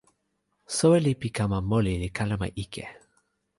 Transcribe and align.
soweli 0.75 1.13
pi 1.19 1.27
kama 1.37 1.59
moli 1.69 1.93
li 2.01 2.09
kalama 2.17 2.47
ike. 2.63 2.83